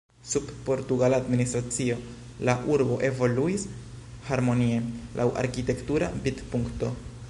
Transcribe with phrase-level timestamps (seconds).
[0.27, 1.97] Sub portugala administracio
[2.49, 3.67] la urbo evoluis
[4.31, 4.81] harmonie
[5.21, 6.95] laŭ arkitektura vidpunkto.